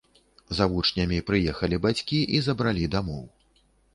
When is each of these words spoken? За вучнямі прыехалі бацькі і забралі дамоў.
За 0.59 0.65
вучнямі 0.71 1.19
прыехалі 1.27 1.79
бацькі 1.85 2.19
і 2.37 2.41
забралі 2.47 2.91
дамоў. 2.99 3.23